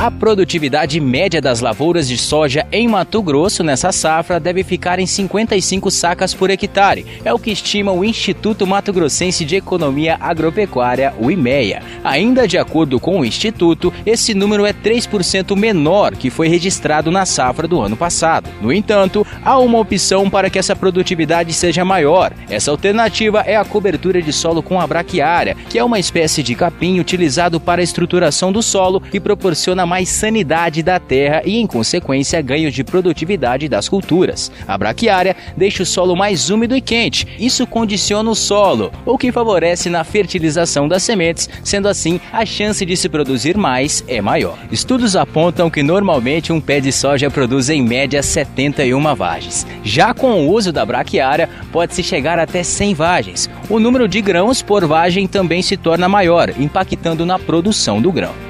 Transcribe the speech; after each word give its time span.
A 0.00 0.10
produtividade 0.10 0.98
média 0.98 1.42
das 1.42 1.60
lavouras 1.60 2.08
de 2.08 2.16
soja 2.16 2.66
em 2.72 2.88
Mato 2.88 3.22
Grosso 3.22 3.62
nessa 3.62 3.92
safra 3.92 4.40
deve 4.40 4.64
ficar 4.64 4.98
em 4.98 5.04
55 5.04 5.90
sacas 5.90 6.32
por 6.32 6.48
hectare. 6.48 7.04
É 7.22 7.34
o 7.34 7.38
que 7.38 7.50
estima 7.50 7.92
o 7.92 8.02
Instituto 8.02 8.66
Mato 8.66 8.94
Grossense 8.94 9.44
de 9.44 9.56
Economia 9.56 10.16
Agropecuária, 10.18 11.12
o 11.20 11.30
IMEA. 11.30 11.82
Ainda 12.02 12.48
de 12.48 12.56
acordo 12.56 12.98
com 12.98 13.20
o 13.20 13.24
Instituto, 13.26 13.92
esse 14.06 14.32
número 14.32 14.64
é 14.64 14.72
3% 14.72 15.54
menor 15.54 16.16
que 16.16 16.30
foi 16.30 16.48
registrado 16.48 17.10
na 17.10 17.26
safra 17.26 17.68
do 17.68 17.78
ano 17.78 17.94
passado. 17.94 18.48
No 18.62 18.72
entanto, 18.72 19.26
há 19.44 19.58
uma 19.58 19.80
opção 19.80 20.30
para 20.30 20.48
que 20.48 20.58
essa 20.58 20.74
produtividade 20.74 21.52
seja 21.52 21.84
maior. 21.84 22.32
Essa 22.48 22.70
alternativa 22.70 23.40
é 23.40 23.54
a 23.54 23.66
cobertura 23.66 24.22
de 24.22 24.32
solo 24.32 24.62
com 24.62 24.80
a 24.80 24.86
braquiária, 24.86 25.54
que 25.68 25.78
é 25.78 25.84
uma 25.84 25.98
espécie 25.98 26.42
de 26.42 26.54
capim 26.54 26.98
utilizado 26.98 27.60
para 27.60 27.82
a 27.82 27.84
estruturação 27.84 28.50
do 28.50 28.62
solo 28.62 29.02
e 29.12 29.20
proporciona 29.20 29.89
mais 29.90 30.08
sanidade 30.08 30.84
da 30.84 31.00
terra 31.00 31.42
e, 31.44 31.58
em 31.58 31.66
consequência, 31.66 32.40
ganho 32.40 32.70
de 32.70 32.84
produtividade 32.84 33.68
das 33.68 33.88
culturas. 33.88 34.52
A 34.68 34.78
braquiária 34.78 35.34
deixa 35.56 35.82
o 35.82 35.86
solo 35.86 36.14
mais 36.14 36.48
úmido 36.48 36.76
e 36.76 36.80
quente. 36.80 37.26
Isso 37.40 37.66
condiciona 37.66 38.30
o 38.30 38.34
solo, 38.36 38.92
o 39.04 39.18
que 39.18 39.32
favorece 39.32 39.90
na 39.90 40.04
fertilização 40.04 40.86
das 40.86 41.02
sementes, 41.02 41.48
sendo 41.64 41.88
assim 41.88 42.20
a 42.32 42.46
chance 42.46 42.86
de 42.86 42.96
se 42.96 43.08
produzir 43.08 43.56
mais 43.56 44.04
é 44.06 44.20
maior. 44.20 44.56
Estudos 44.70 45.16
apontam 45.16 45.68
que 45.68 45.82
normalmente 45.82 46.52
um 46.52 46.60
pé 46.60 46.78
de 46.78 46.92
soja 46.92 47.28
produz 47.28 47.68
em 47.68 47.82
média 47.82 48.22
71 48.22 49.16
vagens. 49.16 49.66
Já 49.82 50.14
com 50.14 50.46
o 50.46 50.52
uso 50.52 50.72
da 50.72 50.86
braquiária, 50.86 51.48
pode-se 51.72 52.04
chegar 52.04 52.38
até 52.38 52.62
100 52.62 52.94
vagens. 52.94 53.50
O 53.68 53.80
número 53.80 54.06
de 54.06 54.20
grãos 54.20 54.62
por 54.62 54.86
vagem 54.86 55.26
também 55.26 55.62
se 55.62 55.76
torna 55.76 56.08
maior, 56.08 56.50
impactando 56.60 57.26
na 57.26 57.40
produção 57.40 58.00
do 58.00 58.12
grão. 58.12 58.49